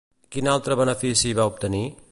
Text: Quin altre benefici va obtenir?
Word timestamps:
Quin 0.35 0.49
altre 0.53 0.77
benefici 0.79 1.37
va 1.41 1.47
obtenir? 1.55 1.85